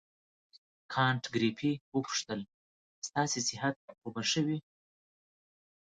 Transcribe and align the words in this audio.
کانت 0.93 1.23
ګریفي 1.35 1.71
وپوښتل 1.95 2.41
ستاسې 3.07 3.39
صحت 3.49 3.75
خو 3.97 4.07
به 4.13 4.21
ښه 4.29 4.41
وي. 4.45 4.59